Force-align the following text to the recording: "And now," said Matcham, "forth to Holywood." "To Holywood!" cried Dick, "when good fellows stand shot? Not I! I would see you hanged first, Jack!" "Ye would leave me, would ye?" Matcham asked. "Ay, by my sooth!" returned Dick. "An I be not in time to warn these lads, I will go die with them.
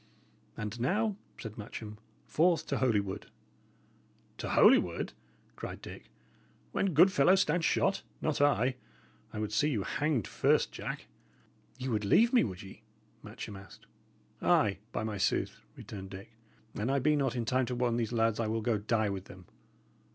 "And 0.57 0.79
now," 0.79 1.15
said 1.37 1.59
Matcham, 1.59 1.99
"forth 2.25 2.65
to 2.65 2.79
Holywood." 2.79 3.27
"To 4.39 4.49
Holywood!" 4.49 5.13
cried 5.55 5.79
Dick, 5.79 6.05
"when 6.71 6.95
good 6.95 7.11
fellows 7.11 7.41
stand 7.41 7.63
shot? 7.63 8.01
Not 8.19 8.41
I! 8.41 8.77
I 9.31 9.37
would 9.37 9.51
see 9.53 9.69
you 9.69 9.83
hanged 9.83 10.25
first, 10.25 10.71
Jack!" 10.71 11.05
"Ye 11.77 11.87
would 11.87 12.03
leave 12.03 12.33
me, 12.33 12.43
would 12.43 12.63
ye?" 12.63 12.81
Matcham 13.21 13.55
asked. 13.55 13.85
"Ay, 14.41 14.79
by 14.91 15.03
my 15.03 15.19
sooth!" 15.19 15.61
returned 15.75 16.09
Dick. 16.09 16.31
"An 16.73 16.89
I 16.89 16.97
be 16.97 17.15
not 17.15 17.35
in 17.35 17.45
time 17.45 17.67
to 17.67 17.75
warn 17.75 17.97
these 17.97 18.11
lads, 18.11 18.39
I 18.39 18.47
will 18.47 18.61
go 18.63 18.79
die 18.79 19.11
with 19.11 19.25
them. 19.25 19.45